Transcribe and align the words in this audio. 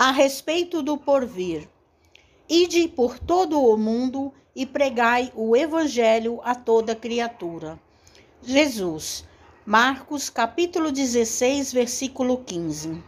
A 0.00 0.12
respeito 0.12 0.80
do 0.80 0.96
porvir, 0.96 1.68
ide 2.48 2.86
por 2.86 3.18
todo 3.18 3.60
o 3.60 3.76
mundo 3.76 4.32
e 4.54 4.64
pregai 4.64 5.32
o 5.34 5.56
evangelho 5.56 6.40
a 6.44 6.54
toda 6.54 6.94
criatura. 6.94 7.76
Jesus, 8.40 9.24
Marcos 9.66 10.30
capítulo 10.30 10.92
16, 10.92 11.72
versículo 11.72 12.44
15. 12.44 13.02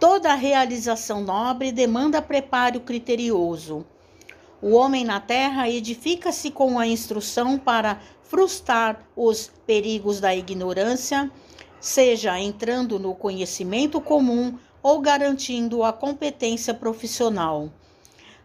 Toda 0.00 0.34
realização 0.34 1.22
nobre 1.22 1.70
demanda 1.70 2.22
preparo 2.22 2.80
criterioso. 2.80 3.84
O 4.62 4.70
homem 4.70 5.04
na 5.04 5.20
terra 5.20 5.68
edifica-se 5.68 6.50
com 6.50 6.78
a 6.78 6.86
instrução 6.86 7.58
para 7.58 8.00
frustrar 8.22 9.06
os 9.14 9.52
perigos 9.66 10.18
da 10.18 10.34
ignorância, 10.34 11.30
seja 11.80 12.38
entrando 12.38 12.98
no 12.98 13.14
conhecimento 13.14 14.00
comum 14.00 14.58
ou 14.82 15.00
garantindo 15.00 15.82
a 15.82 15.92
competência 15.92 16.72
profissional. 16.72 17.70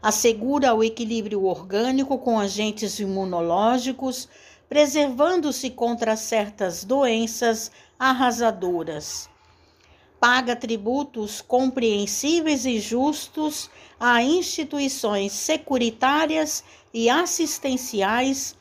Assegura 0.02 0.73
o 0.73 0.84
equilíbrio 0.84 1.44
orgânico 1.45 2.17
com 2.17 2.39
agentes 2.39 2.99
imunológicos, 2.99 4.27
preservando-se 4.67 5.70
contra 5.70 6.16
certas 6.16 6.84
doenças 6.84 7.72
arrasadoras. 7.99 9.30
Paga 10.20 10.55
tributos 10.55 11.41
compreensíveis 11.41 12.66
e 12.66 12.80
justos 12.80 13.70
a 14.00 14.23
instituições 14.23 15.31
securitárias 15.31 16.63
e 16.94 17.09
assistenciais, 17.09 18.55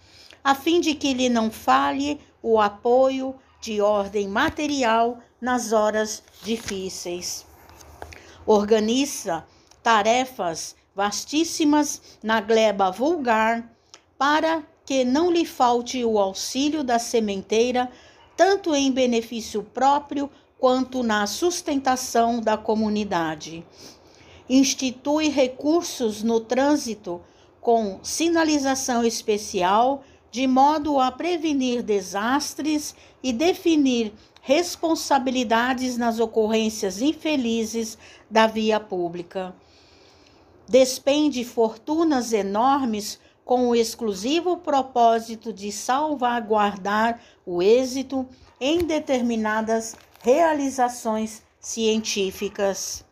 a 0.44 0.54
fim 0.54 0.80
de 0.80 0.94
que 0.94 1.14
lhe 1.14 1.28
não 1.28 1.50
falhe 1.50 2.20
o 2.42 2.60
apoio 2.60 3.34
de 3.60 3.80
ordem 3.80 4.28
material 4.28 5.18
nas 5.40 5.72
horas 5.72 6.22
difíceis. 6.42 7.46
Organiza 8.46 9.44
tarefas 9.82 10.74
vastíssimas 10.94 12.18
na 12.22 12.40
gleba 12.40 12.90
vulgar 12.90 13.70
para 14.18 14.62
que 14.84 15.04
não 15.04 15.30
lhe 15.30 15.46
falte 15.46 16.04
o 16.04 16.18
auxílio 16.18 16.82
da 16.82 16.98
sementeira, 16.98 17.90
tanto 18.36 18.74
em 18.74 18.90
benefício 18.90 19.62
próprio 19.62 20.28
quanto 20.58 21.02
na 21.02 21.26
sustentação 21.26 22.40
da 22.40 22.56
comunidade. 22.56 23.64
Institui 24.48 25.28
recursos 25.28 26.22
no 26.22 26.40
trânsito 26.40 27.20
com 27.60 28.00
sinalização 28.02 29.04
especial 29.04 30.02
de 30.30 30.46
modo 30.46 30.98
a 31.00 31.10
prevenir 31.10 31.82
desastres 31.82 32.94
e 33.22 33.32
definir 33.32 34.12
responsabilidades 34.42 35.96
nas 35.96 36.18
ocorrências 36.18 37.02
infelizes 37.02 37.98
da 38.30 38.46
via 38.46 38.80
pública. 38.80 39.54
Despende 40.68 41.44
fortunas 41.44 42.32
enormes 42.32 43.18
com 43.44 43.68
o 43.68 43.74
exclusivo 43.74 44.56
propósito 44.56 45.52
de 45.52 45.72
salvaguardar 45.72 47.20
o 47.44 47.60
êxito 47.60 48.26
em 48.60 48.78
determinadas 48.84 49.96
realizações 50.22 51.42
científicas. 51.58 53.04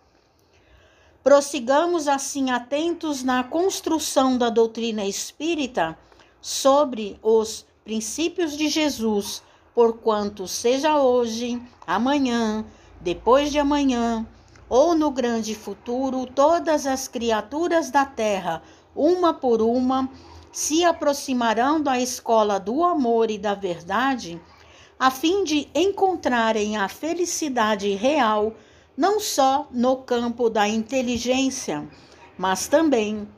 Prossigamos 1.23 2.07
assim 2.07 2.51
atentos 2.51 3.23
na 3.23 3.43
construção 3.43 4.39
da 4.39 4.49
doutrina 4.49 5.05
espírita 5.05 5.99
sobre 6.41 7.19
os 7.23 7.67
princípios 7.85 8.57
de 8.57 8.69
Jesus, 8.69 9.43
porquanto 9.75 10.47
seja 10.47 11.01
hoje, 11.01 11.61
amanhã, 11.87 12.65
depois 13.01 13.51
de 13.51 13.59
amanhã, 13.59 14.27
ou 14.69 14.95
no 14.95 15.11
grande 15.11 15.55
futuro, 15.55 16.27
todas 16.27 16.87
as 16.87 17.09
criaturas 17.09 17.91
da 17.91 18.05
terra, 18.05 18.63
uma 18.95 19.33
por 19.33 19.63
uma, 19.63 20.09
se 20.53 20.85
aproximarão 20.85 21.81
da 21.81 21.99
escola 21.99 22.59
do 22.59 22.83
amor 22.85 23.31
e 23.31 23.39
da 23.39 23.55
verdade, 23.55 24.41
a 24.99 25.11
fim 25.11 25.45
de 25.45 25.69
encontrarem 25.75 26.77
a 26.77 26.89
felicidade 26.89 27.95
real, 27.95 28.53
não 28.97 29.21
só 29.21 29.69
no 29.71 29.97
campo 29.99 30.51
da 30.51 30.67
inteligência, 30.67 31.89
mas 32.37 32.67
também 32.67 33.29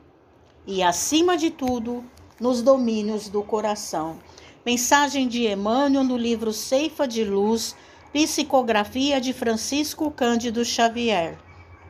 e 0.65 0.81
acima 0.81 1.37
de 1.37 1.49
tudo 1.49 2.03
nos 2.41 2.63
domínios 2.63 3.29
do 3.29 3.43
coração. 3.43 4.17
Mensagem 4.65 5.27
de 5.27 5.47
Emmanuel 5.47 6.03
no 6.03 6.17
livro 6.17 6.51
Ceifa 6.51 7.07
de 7.07 7.23
Luz, 7.23 7.75
psicografia 8.11 9.21
de 9.21 9.31
Francisco 9.31 10.09
Cândido 10.09 10.65
Xavier. 10.65 11.37